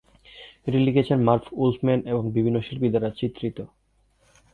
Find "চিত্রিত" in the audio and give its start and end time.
3.19-3.57